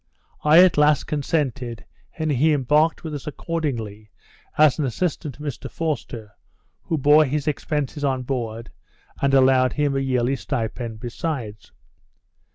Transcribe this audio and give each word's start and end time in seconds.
I 0.43 0.63
at 0.63 0.79
last 0.79 1.03
consented, 1.05 1.85
and 2.17 2.31
he 2.31 2.53
embarked 2.53 3.03
with 3.03 3.13
us 3.13 3.27
accordingly, 3.27 4.09
as 4.57 4.79
an 4.79 4.85
assistant 4.85 5.35
to 5.35 5.41
Mr 5.41 5.69
Forster, 5.69 6.31
who 6.81 6.97
bore 6.97 7.23
his 7.23 7.47
expences 7.47 8.03
on 8.03 8.23
board, 8.23 8.71
and 9.21 9.31
allowed 9.35 9.73
him 9.73 9.95
a 9.95 9.99
yearly 9.99 10.35
stipend 10.37 10.99
besides. 11.01 11.71